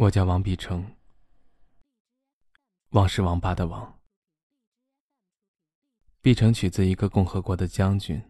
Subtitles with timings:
[0.00, 0.96] 我叫王必成，
[2.92, 4.00] 王是王八的王。
[6.22, 8.22] 必成取自一个共和国的将军，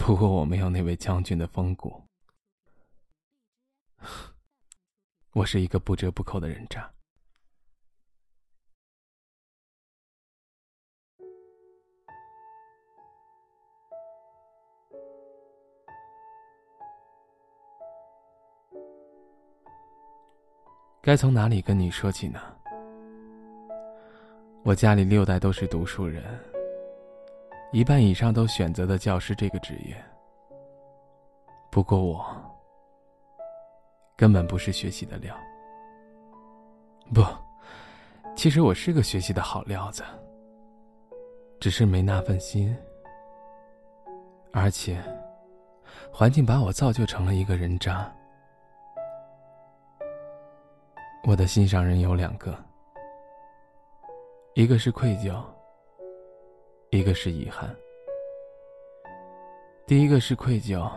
[0.00, 2.02] 不过我没有那位将军的风骨。
[5.30, 6.92] 我是一个不折不扣的人渣。
[21.02, 22.38] 该从哪里跟你说起呢？
[24.62, 26.22] 我家里六代都是读书人，
[27.72, 29.96] 一半以上都选择了教师这个职业。
[31.70, 32.26] 不过我
[34.14, 35.34] 根本不是学习的料。
[37.14, 37.24] 不，
[38.36, 40.04] 其实我是个学习的好料子，
[41.60, 42.76] 只是没那份心。
[44.52, 45.02] 而且，
[46.12, 48.14] 环境把我造就成了一个人渣。
[51.22, 52.56] 我的心上人有两个，
[54.54, 55.38] 一个是愧疚，
[56.90, 57.74] 一个是遗憾。
[59.86, 60.90] 第一个是愧疚，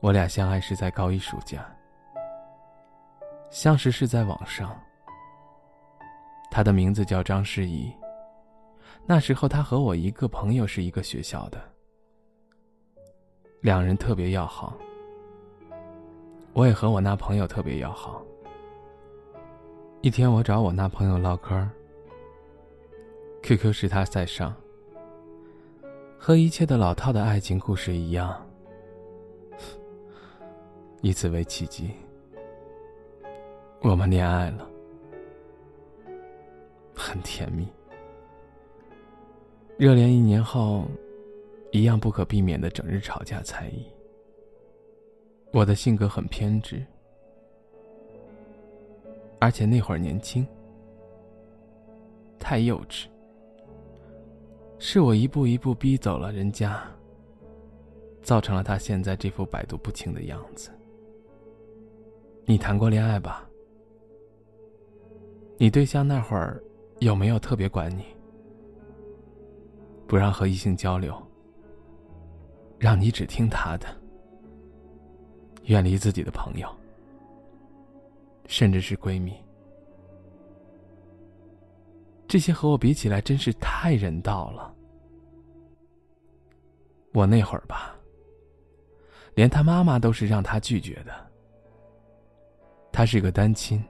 [0.00, 1.66] 我俩相爱是在高一暑假，
[3.50, 4.78] 相识是在网上。
[6.50, 7.90] 他的名字叫张诗怡，
[9.06, 11.58] 那时候他和我一个朋友是一个学校的，
[13.62, 14.76] 两人特别要好，
[16.52, 18.22] 我也和我那朋友特别要好。
[20.02, 21.68] 一天，我找我那朋友唠嗑
[23.42, 24.56] ，QQ 是他在上，
[26.18, 28.34] 和一切的老套的爱情故事一样，
[31.02, 31.90] 以此为契机，
[33.82, 34.66] 我们恋爱了，
[36.94, 37.68] 很甜蜜。
[39.76, 40.86] 热恋一年后，
[41.72, 43.84] 一样不可避免的整日吵架猜疑。
[45.52, 46.82] 我的性格很偏执。
[49.40, 50.46] 而且那会儿年轻，
[52.38, 53.06] 太幼稚，
[54.78, 56.82] 是我一步一步逼走了人家，
[58.22, 60.70] 造成了他现在这副百毒不侵的样子。
[62.44, 63.48] 你谈过恋爱吧？
[65.56, 66.62] 你对象那会儿
[66.98, 68.04] 有没有特别管你，
[70.06, 71.14] 不让和异性交流，
[72.78, 73.86] 让你只听他的，
[75.64, 76.68] 远离自己的朋友？
[78.50, 79.32] 甚至是闺蜜，
[82.26, 84.74] 这些和我比起来真是太人道了。
[87.12, 87.94] 我那会儿吧，
[89.34, 91.14] 连他妈妈都是让他拒绝的。
[92.90, 93.80] 他是个单亲，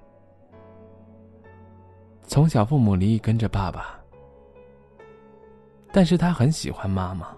[2.24, 3.98] 从小父母离异跟着爸爸，
[5.90, 7.34] 但是他很喜欢妈妈。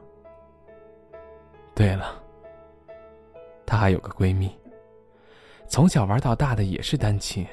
[1.73, 2.21] 对了，
[3.65, 4.53] 她还有个闺蜜。
[5.73, 7.47] 从小玩到大的也是单亲，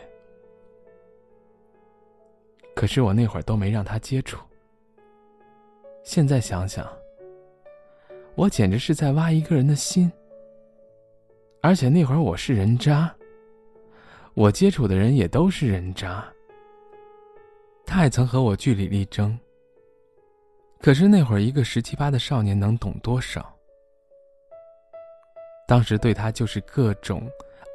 [2.76, 4.38] 可是我那会儿都没让他接触。
[6.04, 6.86] 现在想想，
[8.36, 10.12] 我简直是在挖一个人的心。
[11.62, 13.10] 而且那会儿我是人渣，
[14.34, 16.28] 我接触的人也都是人渣。
[17.86, 19.40] 他也曾和我据理力争，
[20.82, 23.50] 可是那会儿一个十七八的少年能懂多少？
[25.66, 27.26] 当时对他就是各种。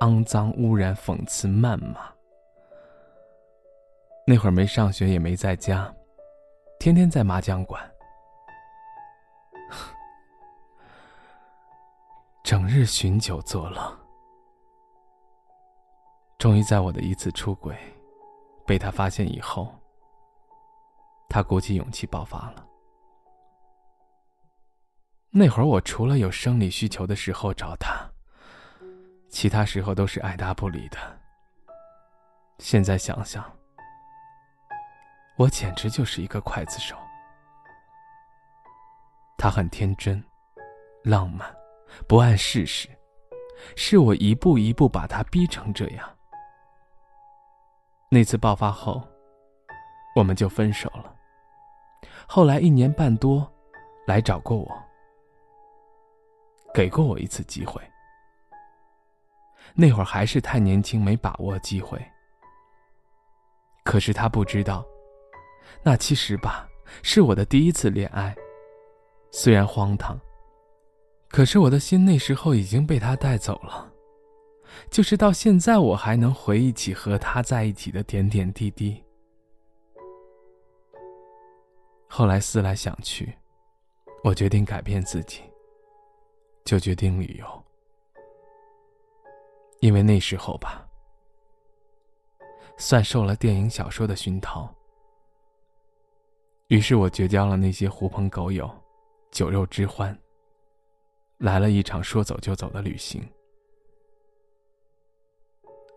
[0.00, 2.12] 肮脏、污染、讽刺、谩骂。
[4.27, 5.94] 那会儿没上学，也没在家，
[6.78, 7.82] 天天在麻将馆，
[12.43, 13.99] 整日寻酒作乐。
[16.38, 17.77] 终于在我的一次出轨
[18.66, 19.75] 被他发现以后，
[21.28, 22.66] 他鼓起勇气爆发了。
[25.31, 28.13] 那会儿我除了有生理需求的时候找他。
[29.34, 30.97] 其他时候都是爱答不理的。
[32.61, 33.45] 现在想想，
[35.37, 36.97] 我简直就是一个刽子手。
[39.37, 40.22] 他很天真、
[41.03, 41.53] 浪漫，
[42.06, 42.89] 不谙世事，
[43.75, 46.09] 是我一步一步把他逼成这样。
[48.09, 49.03] 那次爆发后，
[50.15, 51.13] 我们就分手了。
[52.28, 53.53] 后来一年半多，
[54.07, 54.83] 来找过我，
[56.72, 57.83] 给过我一次机会。
[59.74, 62.00] 那会儿还是太年轻，没把握机会。
[63.84, 64.86] 可是他不知道，
[65.82, 66.68] 那其实吧，
[67.03, 68.34] 是我的第一次恋爱。
[69.30, 70.18] 虽然荒唐，
[71.28, 73.92] 可是我的心那时候已经被他带走了。
[74.91, 79.03] 就是到现在，我还能回忆起和他在一起的点点滴滴。
[82.09, 83.36] 后来思来想去，
[84.22, 85.42] 我决定改变自己，
[86.65, 87.64] 就决定旅游。
[89.84, 90.83] 因为那时候吧，
[92.78, 94.75] 算受了电影小说的熏陶，
[96.69, 98.66] 于是我绝交了那些狐朋狗友、
[99.31, 100.19] 酒肉之欢，
[101.36, 103.22] 来了一场说走就走的旅行。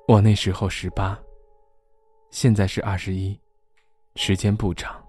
[0.06, 1.18] 我那时候十八，
[2.30, 3.40] 现在是二十一，
[4.18, 5.02] 时间不长，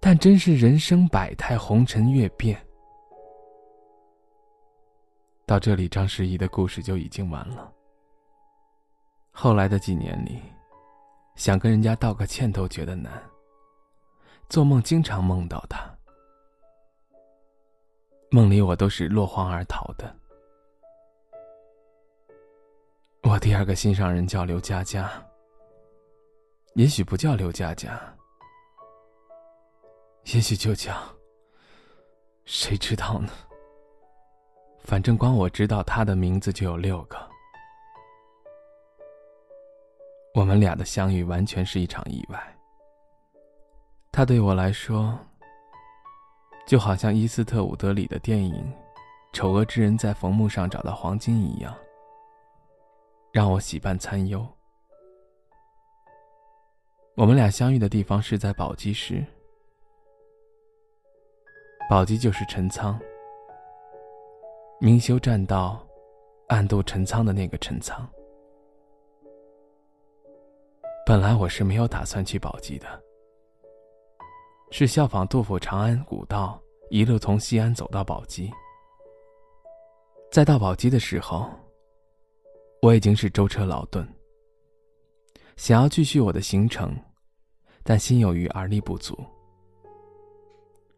[0.00, 2.65] 但真是人生百态，红尘越变。
[5.46, 7.72] 到这里，张诗怡的故事就已经完了。
[9.30, 10.42] 后来的几年里，
[11.36, 13.22] 想跟人家道个歉都觉得难。
[14.48, 15.88] 做梦经常梦到他，
[18.32, 20.16] 梦里我都是落荒而逃的。
[23.22, 25.08] 我第二个心上人叫刘佳佳，
[26.74, 28.00] 也许不叫刘佳佳，
[30.24, 30.92] 也许就叫，
[32.44, 33.32] 谁知道呢？
[34.86, 37.18] 反正光我知道他的名字就有六个。
[40.32, 42.40] 我们俩的相遇完全是一场意外。
[44.12, 45.18] 他对我来说，
[46.68, 48.54] 就好像伊斯特伍德里的电影
[49.32, 51.76] 《丑恶之人在坟墓上找到黄金》一样，
[53.32, 54.46] 让我喜伴参忧。
[57.16, 59.24] 我们俩相遇的地方是在宝鸡市，
[61.90, 62.96] 宝鸡就是陈仓。
[64.78, 65.82] 明修栈道，
[66.48, 68.06] 暗度陈仓的那个陈仓。
[71.06, 72.86] 本来我是没有打算去宝鸡的，
[74.70, 78.52] 是效仿杜甫长安古道，一路从西安走到宝鸡。
[80.30, 81.48] 在到宝鸡的时候，
[82.82, 84.06] 我已经是舟车劳顿，
[85.56, 86.94] 想要继续我的行程，
[87.82, 89.18] 但心有余而力不足。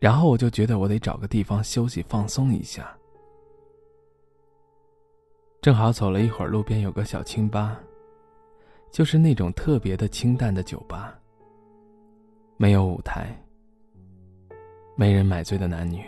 [0.01, 2.98] 然后我就觉得我得找个地方休息放松一下。
[5.69, 7.79] 正好走了一会儿，路边有个小清吧，
[8.91, 11.15] 就是那种特别的清淡的酒吧。
[12.57, 13.39] 没有舞台，
[14.97, 16.03] 没人买醉的男女，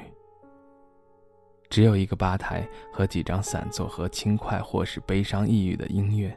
[1.68, 6.34] 只有一个吧台和几张散座和轻快或是悲伤抑郁的音乐。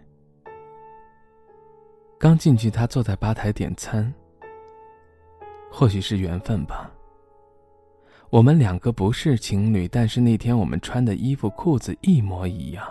[2.20, 4.14] 刚进去，他坐在吧台点餐。
[5.72, 6.92] 或许是缘分吧。
[8.30, 12.86] 我们两个不是情侣，但是那天我们穿的衣服、裤子一模一样。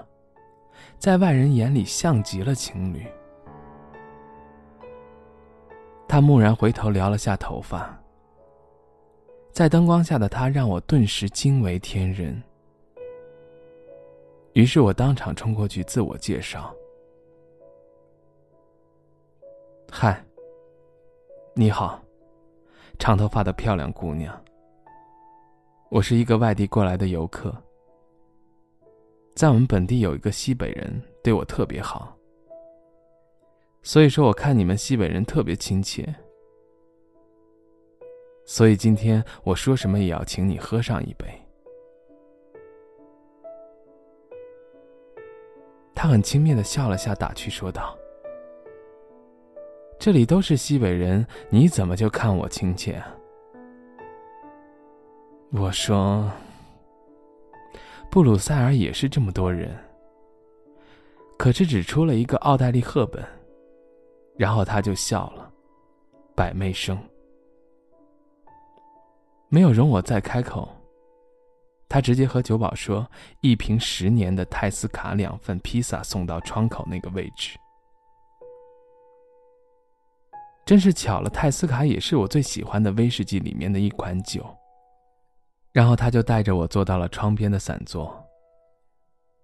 [1.03, 3.05] 在外人眼里像极了情侣。
[6.07, 8.01] 他蓦然回头撩了下头发，
[9.51, 12.41] 在灯光下的他让我顿时惊为天人。
[14.53, 16.73] 于是我当场冲过去自我介绍
[19.91, 20.25] ：“嗨，
[21.53, 22.01] 你好，
[23.01, 24.41] 长头发的漂亮姑娘。
[25.91, 27.53] 我是一个外地过来的游客。”
[29.35, 32.17] 在我们本地有一个西北人对我特别好，
[33.83, 36.15] 所以说我看你们西北人特别亲切，
[38.45, 41.27] 所以今天我说什么也要请你喝上一杯。
[45.95, 47.97] 他很轻蔑的笑了下，打趣说道
[49.99, 53.17] ：“这里都是西北人，你怎么就看我亲切啊？”
[55.53, 56.31] 我说。
[58.13, 59.75] 布鲁塞尔也是这么多人，
[61.39, 63.27] 可是只出了一个奥黛丽·赫本，
[64.37, 65.51] 然后他就笑了，
[66.37, 67.03] 百媚生，
[69.49, 70.69] 没有容我再开口。
[71.89, 77.57] 他直接和酒保说：“一瓶十年的泰斯卡，两份披萨送到窗口那个位置。”
[80.67, 84.45] 真是巧了，泰斯卡也是我最喜欢的威士忌里面的一款酒。
[85.73, 88.15] 然后他就带着我坐到了窗边的散座。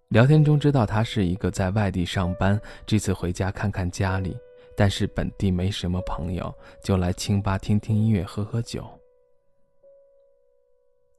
[0.09, 4.37] 聊天中知道他是一个在外地上班，这次回家看看家里，
[4.77, 8.87] 但是本地没什么朋友，就来清吧听听音乐，喝喝酒。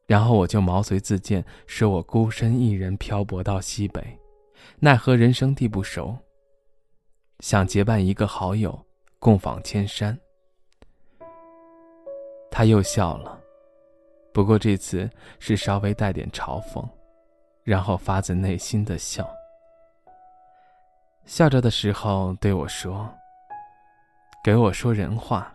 [0.08, 4.18] 然后我就毛遂自荐，说我孤身一人漂泊到西北，
[4.80, 6.18] 奈何人生地不熟，
[7.42, 8.88] 想结伴一个好友，
[9.20, 10.20] 共访千山。
[12.50, 13.39] 他又笑了。
[14.40, 16.82] 不过这次是稍微带点嘲讽，
[17.66, 19.30] 然后发自内心的笑。
[21.26, 23.14] 笑着的时候对我说
[24.42, 25.54] ：“给我说人话。”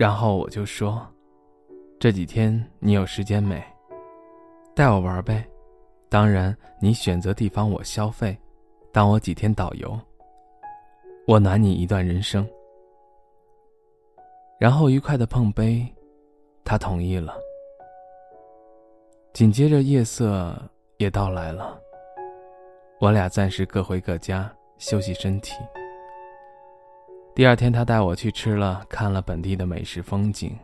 [0.00, 1.06] 然后我就说
[2.00, 3.62] ：“这几天你有时间没？
[4.74, 5.46] 带我玩呗。
[6.08, 8.34] 当然，你选择地方我消费，
[8.90, 10.00] 当我几天导游。
[11.26, 12.48] 我暖你一段人生。”
[14.58, 15.86] 然后愉快的碰杯。
[16.64, 17.36] 他同意了。
[19.32, 20.54] 紧接着夜色
[20.98, 21.80] 也到来了，
[23.00, 25.54] 我俩暂时各回各家休息身体。
[27.34, 30.54] 第二天，他带我去吃了看了本地的美食风景。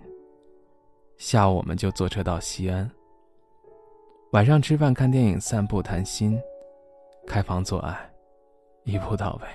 [1.16, 2.88] 下午，我们就坐车到西安。
[4.32, 6.38] 晚上吃饭、看电影、散步、谈心，
[7.26, 7.98] 开房做爱，
[8.84, 9.48] 一步到位。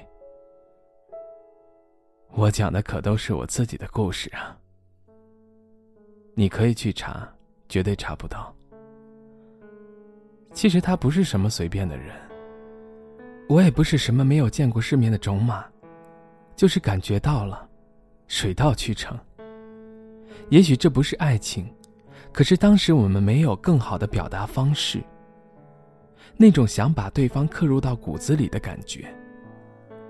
[2.32, 4.58] 我讲的可都是我自己的故事啊！
[6.36, 7.28] 你可以去查，
[7.70, 8.54] 绝对查不到。
[10.52, 12.16] 其实他不是什么随便的人。
[13.50, 15.66] 我也不是什么没有见过世面的种马，
[16.56, 17.68] 就是感觉到了，
[18.28, 19.18] 水到渠成。
[20.50, 21.68] 也许这不是爱情，
[22.32, 25.02] 可是当时我们没有更好的表达方式。
[26.36, 29.06] 那种想把对方刻入到骨子里的感觉。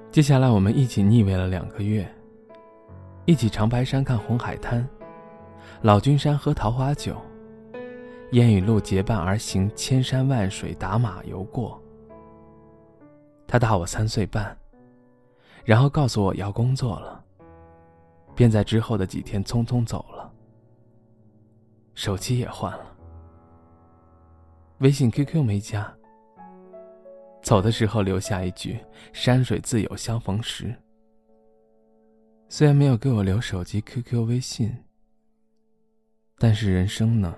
[0.10, 2.08] 接下来我们一起腻味了两个月，
[3.26, 4.88] 一起长白山看红海滩，
[5.84, 7.22] 老君山喝桃花酒，
[8.32, 11.78] 烟雨路结伴而行，千山万水打马游过。
[13.46, 14.58] 他大我三岁半，
[15.66, 17.22] 然后告诉我要工作了，
[18.34, 20.32] 便在之后的几天匆匆走了。
[21.96, 22.96] 手机也换了，
[24.78, 25.94] 微信、QQ 没加。
[27.42, 28.80] 走的时候留下一句
[29.12, 30.74] “山水自有相逢时”。
[32.48, 34.74] 虽然没有给我留手机、QQ、微信，
[36.44, 37.34] 但是人生呢，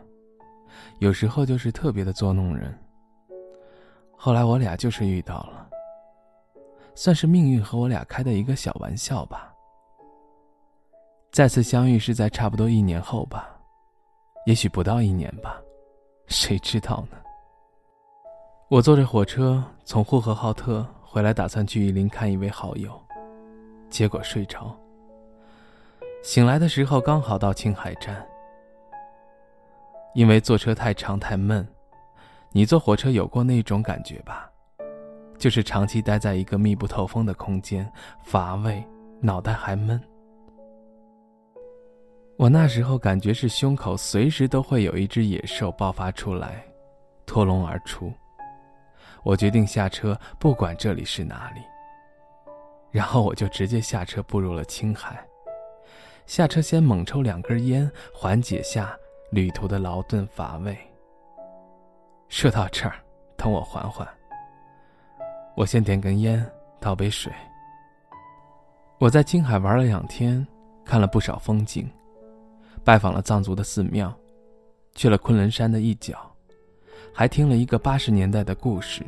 [0.98, 2.76] 有时候就是特别的捉弄人。
[4.18, 5.70] 后来我俩就是遇到了。
[6.96, 9.54] 算是命运和我俩开的一个小玩笑吧。
[11.32, 13.56] 再次相遇是在差不多一年后吧，
[14.48, 15.62] 也许不到一年吧，
[16.26, 17.18] 谁知道呢？
[18.70, 23.00] 我坐着火车从呼和浩特回来，打算去榆林看一位好友，
[23.88, 24.76] 结果睡着。
[26.24, 28.28] 醒来的时候刚好到青海站，
[30.16, 31.68] 因为坐车太长太闷，
[32.54, 34.50] 你坐火车有过那种感觉吧？
[35.38, 37.92] 就是长期待在一个密不透风的空间，
[38.24, 38.82] 乏味，
[39.20, 40.02] 脑袋还闷。
[42.38, 46.66] 我那时候感觉是胸口随时都会有一只野兽爆发出来，
[47.26, 48.12] 脱笼而出。
[49.22, 51.62] 我决定下车，不管这里是哪里。
[52.90, 55.22] 然后我就直接下车步入了青海。
[56.26, 58.98] 下车先猛抽两根烟，缓解下
[59.32, 60.78] 旅途的劳顿乏味。
[62.30, 62.96] 说到这儿，
[63.36, 64.08] 等我缓缓。
[65.56, 66.46] 我先点根烟，
[66.80, 67.32] 倒杯水。
[69.00, 70.46] 我在青海玩了两天，
[70.84, 71.90] 看了不少风景，
[72.84, 74.14] 拜访了藏族的寺庙，
[74.94, 76.18] 去了昆仑山的一角，
[77.14, 79.04] 还听了一个八十年代的故事，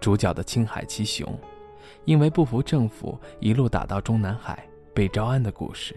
[0.00, 1.38] 主角的青海七雄，
[2.04, 5.94] 因为不服政府，一路打到中南海被招安的故事。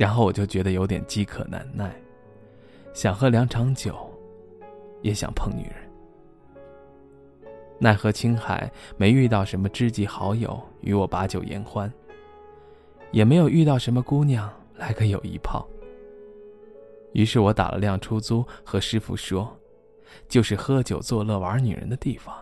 [0.00, 1.94] 然后我就觉得有点饥渴难耐，
[2.94, 3.94] 想喝两场酒，
[5.02, 5.74] 也想碰女人。
[7.78, 11.92] 奈何青海没遇到什么知己好友与我把酒言欢，
[13.10, 15.68] 也没有遇到什么姑娘来个友谊炮。
[17.12, 19.54] 于是我打了辆出租，和师傅说
[20.26, 22.34] ：“就是喝酒作乐玩女人的地方。”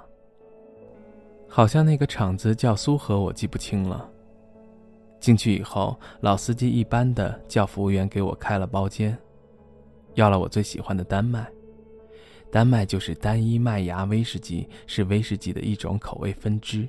[1.51, 4.09] 好像那个厂子叫苏河，我记不清了。
[5.21, 9.17] 进去以后，老司机一般的叫服务员给我开了包间，
[10.15, 11.51] 要了我最喜欢的丹麦。
[12.51, 16.89] 丹麦就是单一麦芽威士忌，是威士忌的一种口味分支。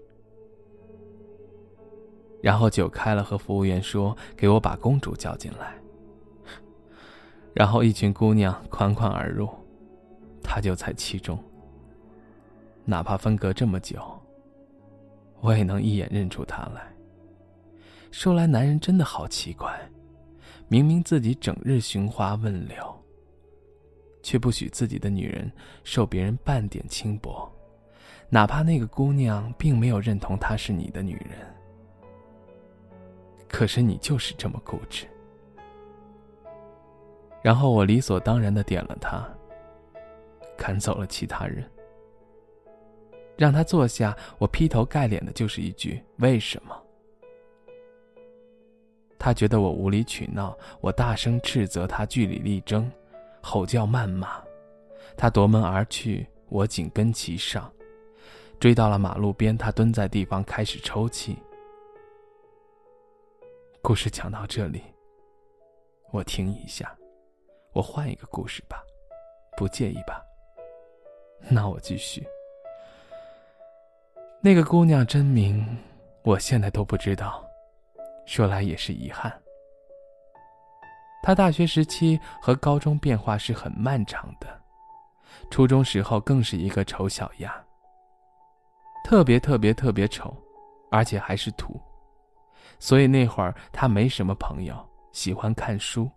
[2.41, 5.75] 然后酒开了，和服务员说：“给我把公主叫进来。”
[7.53, 9.50] 然后一群姑娘款款而入，
[10.41, 11.38] 他就在其中。
[12.86, 14.00] 哪怕分隔这么久，
[15.41, 16.93] 我也能一眼认出他来。
[18.12, 19.80] 说来，男人真的好奇怪，
[20.68, 22.96] 明明自己整日寻花问柳。
[24.22, 25.50] 却不许自己的女人
[25.86, 27.50] 受别人半点轻薄，
[28.30, 31.39] 哪怕那个姑娘并没有认同她是你的女人。
[33.48, 35.08] 可是你就是这么固执。
[37.42, 39.25] 然后我理所当然的点了她，
[40.58, 41.63] 赶走了其他人，
[43.38, 44.16] 让她坐下。
[44.38, 46.75] 我劈头盖脸的就是一句：“为什么？”
[49.20, 52.90] 他觉得我无理取闹，我大声斥责他，据理力争。
[53.42, 54.42] 吼叫谩骂，
[55.16, 57.72] 他夺门而去，我紧跟其上，
[58.60, 61.38] 追到了马路边，他蹲在地方开始抽泣。
[63.82, 64.82] 故事讲到这里，
[66.12, 66.94] 我停一下，
[67.72, 68.84] 我换一个故事吧，
[69.56, 70.22] 不介意吧？
[71.50, 72.28] 那我继续。
[74.42, 75.66] 那个姑娘真名，
[76.24, 77.49] 我现在都不知道，
[78.29, 79.33] 说来也是遗憾。
[81.24, 84.48] 他大学时期和高中变化是很漫长的，
[85.50, 87.51] 初中时候更是一个丑小鸭，
[89.03, 90.31] 特别特别特别丑，
[90.91, 91.81] 而且还是土。
[92.77, 94.77] 所以那会儿他没什么朋友，
[95.12, 96.07] 喜欢看书。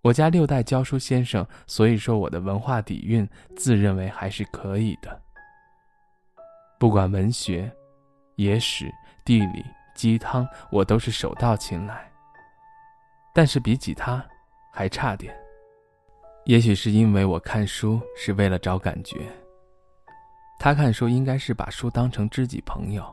[0.00, 5.20] 我家六代教书先生，所以说我的文化底蕴自认为还是可以的。
[6.80, 7.70] 不管文学、
[8.36, 8.90] 野史、
[9.26, 9.62] 地理、
[9.94, 12.10] 鸡汤，我都是手到擒来。
[13.32, 14.24] 但是比起他，
[14.72, 15.36] 还差点。
[16.44, 19.32] 也许是因为我看书是为了找感觉，
[20.58, 23.04] 他看书应该是把书当成知己朋友。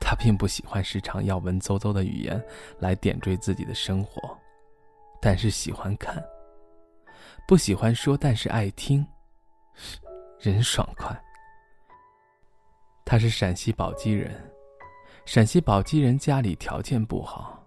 [0.00, 2.44] 他并不喜欢时常要文绉绉的语言
[2.80, 4.36] 来点缀自己的生活，
[5.20, 6.22] 但是喜欢看。
[7.46, 9.06] 不喜欢说，但是爱听，
[10.38, 11.18] 人爽快。
[13.04, 14.32] 他是陕西宝鸡人，
[15.24, 17.64] 陕西宝鸡人家里条件不好。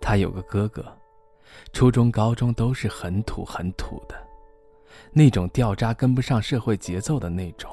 [0.00, 0.84] 他有个哥哥。
[1.74, 4.16] 初中、高中都是很土、很土的，
[5.12, 7.70] 那种掉渣、跟不上社会节奏的那种，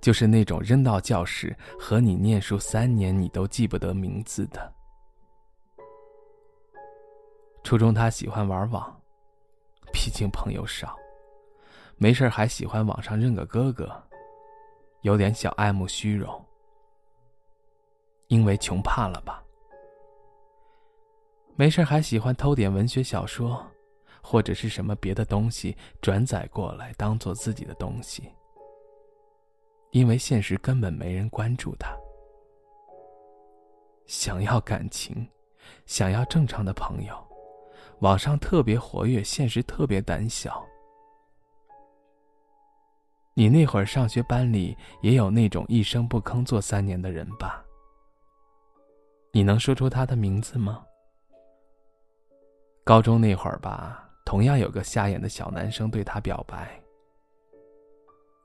[0.00, 4.72] 就是那种扔到教室和你念书三年你都记不得名字的。
[7.62, 8.98] 初中他喜欢玩网，
[9.92, 10.96] 毕竟朋友少，
[11.98, 14.02] 没事还喜欢网上认个哥哥，
[15.02, 16.42] 有点小爱慕虚荣，
[18.28, 19.42] 因为穷怕了吧。
[21.54, 23.66] 没事还喜欢偷点文学小说，
[24.22, 28.30] 或者是什么别的东西转载过来当做自己的东西。
[29.92, 31.96] 因为现实根本没人关注他。
[34.06, 35.26] 想要感情，
[35.86, 37.16] 想要正常的朋友，
[38.00, 40.62] 网上特别活跃，现实特别胆小。
[43.32, 47.65] 你那会儿上学班里也有那种一声不吭做三年的人吧？
[49.36, 50.82] 你能说出他的名字吗？
[52.82, 56.82] 高中那会儿吧，同样有个瞎眼的小男生对她表白。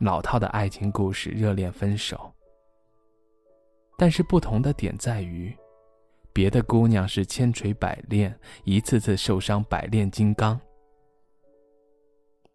[0.02, 2.30] 老套的爱情故事，热恋分手。
[3.98, 5.58] 但是不同的点在于，
[6.34, 10.60] 别的姑娘是千锤百炼，一次次受伤，百炼金刚。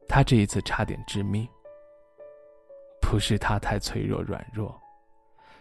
[0.07, 1.49] 他这一次差点致命。
[3.01, 4.79] 不是他太脆弱软弱，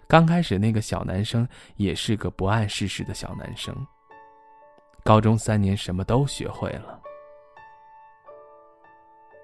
[0.07, 3.75] 刚开始那个小男生也是个不谙世事的小男生。
[5.03, 7.01] 高中三年什么都学会了。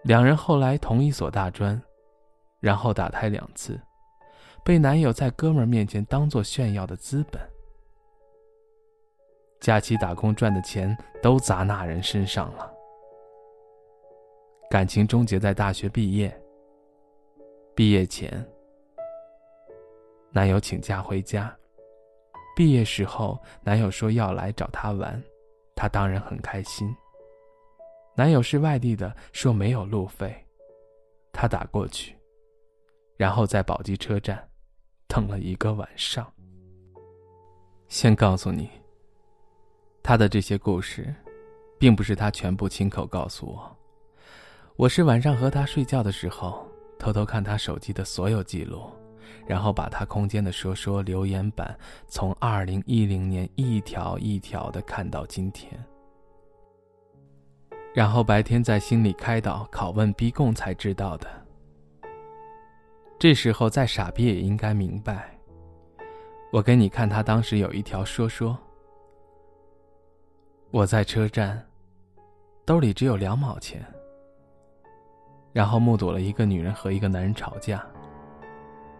[0.04, 1.80] 两人后来同一所大专，
[2.60, 3.80] 然后打胎两次，
[4.64, 7.42] 被男友在哥们儿面前当做炫耀的资本。
[9.60, 12.72] 假期打工赚的钱都砸那人身上了。
[14.72, 16.36] 感情终结在大学毕业。
[17.76, 18.44] 毕业前，
[20.32, 21.54] 男友请假回家。
[22.56, 25.22] 毕业时候，男友说要来找她玩。
[25.76, 26.96] 她当然很开心。
[28.16, 30.36] 男友是外地的，说没有路费，
[31.32, 32.16] 她打过去，
[33.18, 34.48] 然后在宝鸡车站
[35.08, 36.32] 等了一个晚上。
[37.88, 38.70] 先告诉你，
[40.04, 41.14] 他的这些故事，
[41.80, 43.78] 并不是他全部亲口告诉我，
[44.76, 46.66] 我是晚上和他睡觉的时候，
[47.00, 48.90] 偷偷看他手机的所有记录。
[49.46, 55.72] 然后把他空间的说说留言板从二零一零年一条一条的看到今天，
[57.94, 61.28] 然后白天在心里开导、拷问、逼供才知道的。
[63.20, 65.38] 这时候再傻逼也应该明白。
[66.52, 68.58] 我给你看他当时有一条说说：
[70.72, 71.66] 我在车站，
[72.66, 73.86] 兜里只有两毛钱，
[75.54, 77.86] 然后目睹了一个女人和一个男人吵架。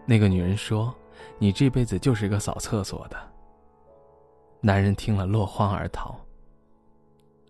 [0.04, 0.94] 那个女人说
[1.38, 3.16] ：“你这辈子就是个扫厕所的。”
[4.60, 6.14] 男人听了落荒而逃。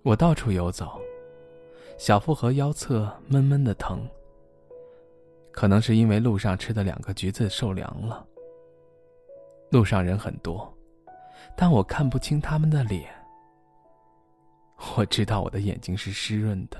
[0.03, 1.01] 我到处游走，
[1.99, 4.07] 小腹和腰侧闷闷的疼，
[5.53, 8.27] 可能是因为路上吃的两个橘子受凉了。
[9.71, 10.71] 路上人很多，
[11.57, 13.09] 但我看不清他们的脸。
[14.97, 16.77] 我知道我的眼睛是湿润的，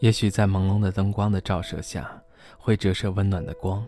[0.00, 2.22] 也许在朦胧的灯光的照射下。
[2.58, 3.86] 会折射温暖的光，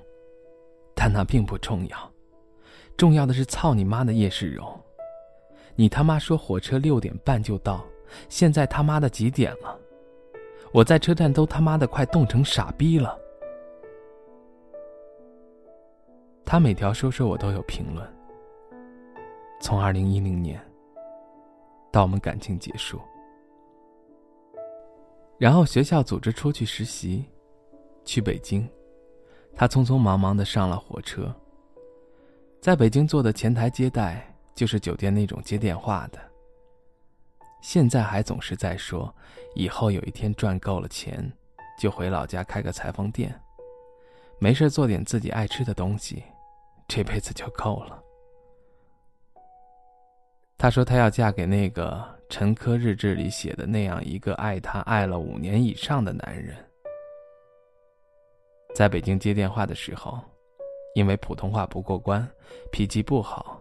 [0.95, 2.13] 但那并不重要。
[2.97, 4.79] 重要的是，操你妈的叶世荣！
[5.75, 7.85] 你他妈说火车六点半就到，
[8.29, 9.79] 现在他妈的几点了？
[10.73, 13.19] 我在车站都他妈的快冻成傻逼了。
[16.45, 18.07] 他每条说说我都有评论。
[19.61, 20.61] 从二零一零年
[21.91, 23.01] 到我们感情结束，
[25.39, 27.25] 然后学校组织出去实习。
[28.11, 28.69] 去北京，
[29.55, 31.33] 他匆匆忙忙的上了火车。
[32.61, 36.19] 在北京做的前台接待，就是酒店那种接电话的。
[37.63, 39.15] 现在还总是在说，
[39.55, 41.33] 以后有一天赚够了钱，
[41.79, 43.33] 就回老家开个裁缝店，
[44.41, 46.21] 没事做点自己爱吃的东西，
[46.89, 48.03] 这辈子就够了。
[50.59, 56.57] 她说她要嫁给那个陈科日志里写的那样一个爱她爱了五年以上的男人。
[58.75, 60.19] 在北京接电话的时候，
[60.95, 62.27] 因为普通话不过关，
[62.73, 63.61] 脾气不好，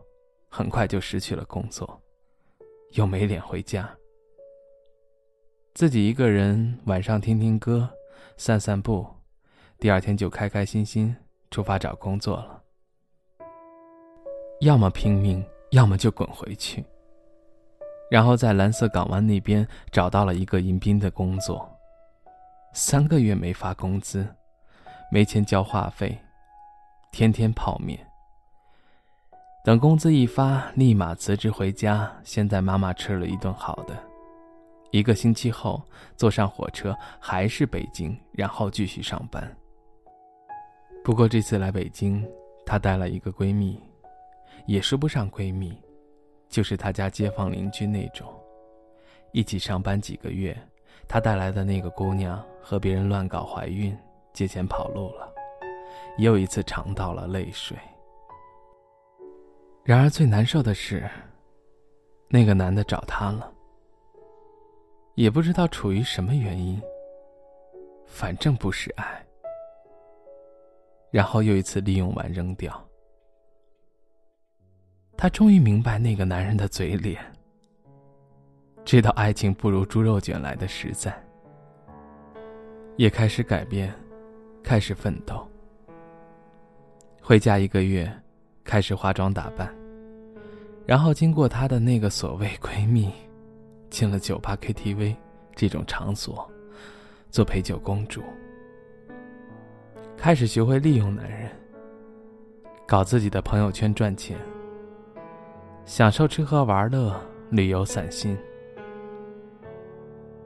[0.49, 2.01] 很快就失去了工作，
[2.91, 3.89] 又没脸回家。
[5.73, 7.89] 自己一个人晚上听听歌，
[8.37, 9.05] 散散步，
[9.77, 11.15] 第二天就开开心心
[11.51, 12.61] 出发找工作了。
[14.61, 16.83] 要么拼命，要么就滚回去。
[18.09, 21.69] 然后在蓝色港湾那边找到了一个迎宾的工作。
[22.73, 24.27] 三个月没发工资，
[25.11, 26.15] 没钱交话费，
[27.11, 27.99] 天天泡面。
[29.65, 33.97] 等工资一发，立马辞职回家，先带妈妈吃了一顿好的。
[34.91, 35.81] 一个星期后，
[36.15, 39.51] 坐上火车还是北京，然后继续上班。
[41.03, 42.23] 不过这次来北京，
[42.63, 43.81] 她带了一个闺蜜，
[44.67, 45.75] 也说不上闺蜜，
[46.49, 48.31] 就是她家街坊邻居那种。
[49.31, 50.55] 一起上班几个月，
[51.07, 53.95] 她带来的那个姑娘和别人乱搞怀孕，
[54.39, 55.29] 借钱跑路了，
[56.17, 57.77] 又一次尝到了泪水。
[59.83, 61.09] 然而最难受的是，
[62.29, 63.51] 那个男的找她了。
[65.15, 66.81] 也不知道出于什么原因，
[68.07, 69.21] 反正不是爱。
[71.11, 72.81] 然后又一次利用完扔掉。
[75.17, 77.21] 他终于明白那个男人的嘴脸，
[78.85, 81.13] 知道爱情不如猪肉卷来的实在，
[82.95, 83.93] 也开始改变，
[84.69, 85.43] 开始奋斗。
[87.19, 88.07] 回家一个月，
[88.63, 89.67] 开始化妆打扮，
[90.85, 93.11] 然后经过她的那个所谓闺蜜。
[93.89, 95.15] 进了酒吧、KTV
[95.55, 96.47] 这种场所，
[97.31, 98.21] 做陪酒公主，
[100.15, 101.49] 开始学会利用男人，
[102.85, 104.37] 搞自己的朋友圈赚钱，
[105.83, 108.37] 享受吃喝玩乐、旅游散心，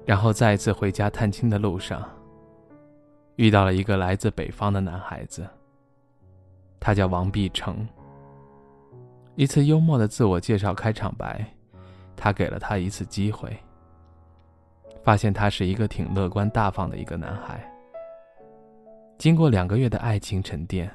[0.05, 2.09] 然后再一次回家探亲的路上，
[3.35, 5.47] 遇到了一个来自北方的男孩子，
[6.79, 7.87] 他叫王碧成。
[9.35, 11.45] 一次幽默的自我介绍开场白。
[12.15, 13.53] 他给了他一次机会，
[15.01, 17.69] 发现他是一个挺乐观大方的一个男孩。
[19.17, 20.89] 经过两个月的爱情沉淀，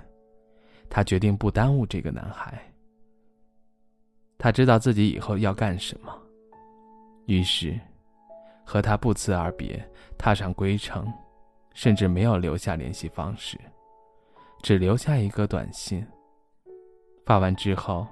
[0.89, 2.59] 他决定不耽误这个男孩。
[4.39, 6.17] 他知道自己以后要干什么，
[7.27, 7.79] 于是
[8.65, 11.13] 和他不辞而别，踏上归程，
[11.75, 13.59] 甚至没有留下联系方式，
[14.63, 16.07] 只留下一个短信。
[17.25, 18.07] 发完之后，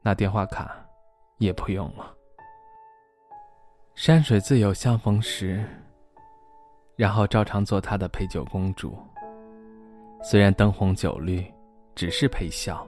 [0.00, 0.74] 那电话卡
[1.38, 2.14] 也不用了。
[3.94, 5.64] 山水自有相逢时。
[6.94, 8.96] 然后照常做他的陪酒公主。
[10.22, 11.44] 虽然灯红酒绿，
[11.94, 12.86] 只是陪笑。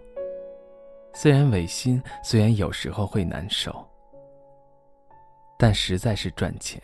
[1.14, 3.85] 虽然违心，虽然有时候会难受，
[5.59, 6.81] 但实在是赚钱。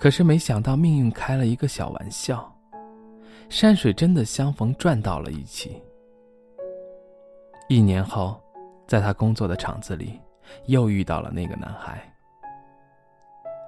[0.00, 2.50] 可是没想到命运开了一个小玩笑，
[3.50, 5.80] 山水真的相逢转到了一起。
[7.68, 8.40] 一年后，
[8.88, 10.18] 在他工作的厂子里。
[10.66, 12.02] 又遇到了那个男孩。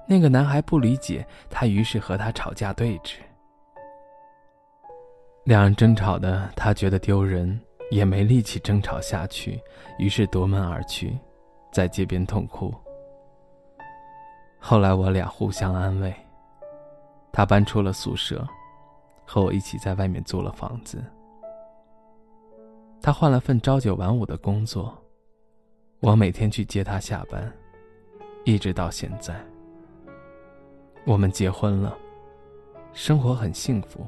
[0.04, 3.18] 那个男孩不理解他，于是和他吵架对峙。
[5.44, 7.56] 两人争吵的，他觉得丢人，
[7.92, 9.62] 也没力气争吵下去，
[9.96, 11.16] 于是夺门而去，
[11.70, 12.74] 在街边痛哭。
[14.58, 16.12] 后来我俩互相安慰，
[17.32, 18.46] 他搬出了宿舍，
[19.26, 21.02] 和我一起在外面租了房子。
[23.00, 24.96] 他换了份朝九晚五的工作。
[26.00, 27.52] 我每天去接他下班，
[28.44, 29.34] 一直到现在。
[31.04, 31.96] 我们结婚了，
[32.92, 34.06] 生活很幸福。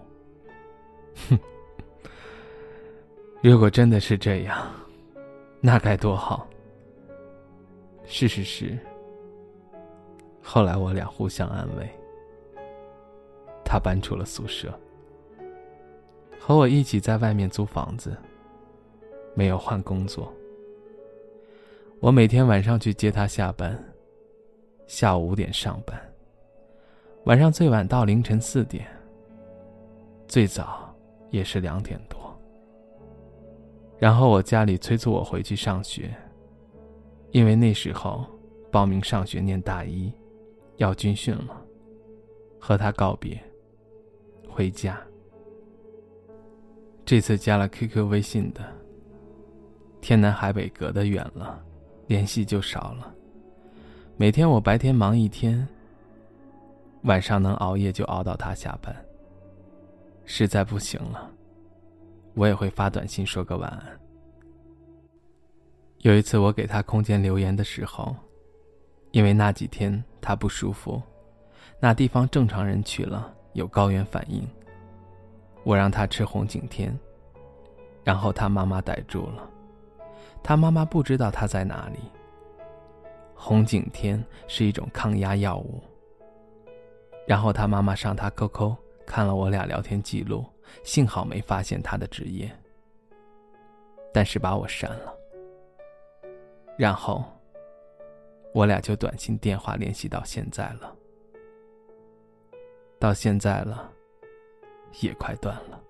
[1.28, 1.38] 哼，
[3.42, 4.68] 如果真的是这样，
[5.60, 6.46] 那该多好。
[8.04, 8.78] 事实是，
[10.42, 11.88] 后来我俩互相安慰。
[13.64, 14.72] 他搬出了宿舍，
[16.38, 18.16] 和我一起在外面租房子，
[19.34, 20.32] 没有换工作。
[22.00, 23.82] 我每天晚上去接他下班，
[24.86, 25.98] 下午五点上班，
[27.24, 28.86] 晚上最晚到凌晨四点，
[30.28, 30.94] 最早
[31.30, 32.38] 也是两点多。
[33.98, 36.14] 然后我家里催促我回去上学，
[37.30, 38.26] 因为那时候
[38.70, 40.12] 报名上学念大一，
[40.76, 41.64] 要军训了，
[42.60, 43.42] 和他告别，
[44.54, 44.96] 回家。
[47.04, 48.62] 这次加了 QQ 微信的，
[50.00, 51.60] 天南海北隔得远了。
[52.06, 53.12] 联系就少了。
[54.16, 55.66] 每天我白天忙一天，
[57.04, 58.94] 晚上能熬夜就熬到他下班。
[60.24, 61.30] 实在不行了，
[62.34, 64.00] 我也会发短信说个晚安。
[66.00, 68.14] 有一次我给他空间留言的时候，
[69.10, 71.02] 因为那几天他不舒服，
[71.80, 74.46] 那地方正常人去了有高原反应，
[75.64, 76.96] 我让他吃红景天。
[78.04, 79.48] 然后他妈妈逮住了，
[80.42, 81.98] 他妈妈不知道他在哪里。
[83.34, 85.82] 红景天是一种抗压药物。
[87.26, 90.44] 然后他妈妈上他 QQ 看了我俩聊天记录，
[90.82, 92.50] 幸好没发现他的职业，
[94.12, 95.14] 但是把我删了。
[96.76, 97.24] 然后
[98.52, 100.94] 我俩就短信、电话联系到现在了，
[102.98, 103.92] 到现在了，
[105.00, 105.80] 也快断了。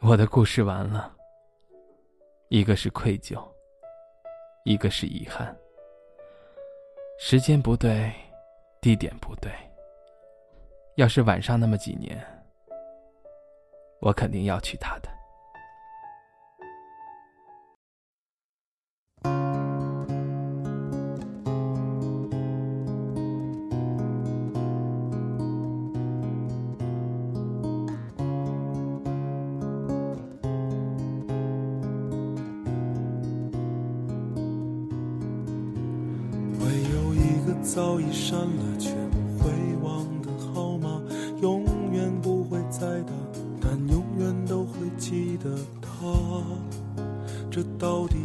[0.00, 1.14] 我的故事完了，
[2.48, 3.42] 一个是愧疚，
[4.64, 5.56] 一个是遗憾。
[7.18, 8.12] 时间不对，
[8.80, 9.52] 地点不对。
[10.96, 12.20] 要是晚上那么几年，
[14.00, 15.08] 我肯定要娶她的。
[37.62, 39.50] 早已删了却不会
[39.82, 41.00] 忘的号码，
[41.40, 43.12] 永远不会再打，
[43.60, 45.88] 但永远都会记得他。
[47.50, 48.16] 这到底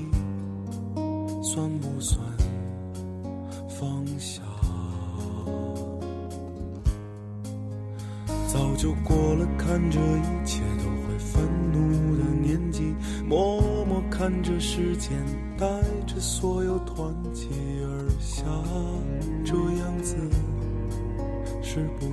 [1.44, 2.20] 算不算
[3.70, 4.42] 放下？
[8.48, 12.96] 早就过了看着一切都会愤怒的年纪，
[13.26, 15.12] 默默看着时间
[15.58, 15.68] 带
[16.08, 17.46] 着所有团结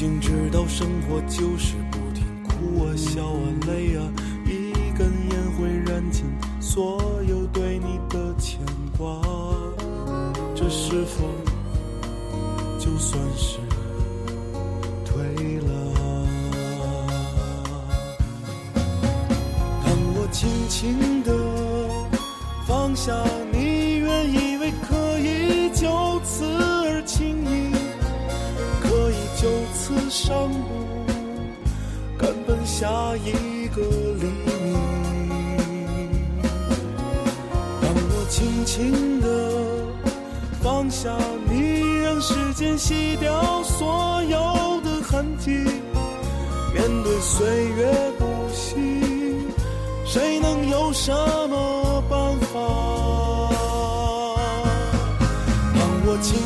[0.00, 4.10] 经知道生活就是不停哭啊、笑啊、累啊，
[4.46, 6.24] 一根烟会燃尽
[6.58, 8.58] 所有对你的牵
[8.96, 9.20] 挂。
[10.54, 11.28] 这是否
[12.78, 13.58] 就算是
[15.04, 15.68] 退了？
[19.84, 21.30] 当我轻轻地
[30.30, 30.54] 上路，
[32.16, 33.82] 赶奔下一个
[34.20, 34.48] 黎明。
[37.82, 39.26] 当我轻轻地。
[40.62, 41.10] 放下
[41.48, 45.50] 你，让时间洗掉所有的痕迹。
[46.74, 48.76] 面对岁月不息，
[50.04, 51.10] 谁能有什
[51.48, 52.60] 么办法？
[55.74, 56.38] 当我轻